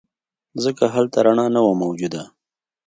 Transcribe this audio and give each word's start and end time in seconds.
ځکه 0.63 0.83
هلته 0.95 1.17
رڼا 1.27 1.45
نه 1.55 1.61
وه 1.65 1.73
موجوده. 1.83 2.23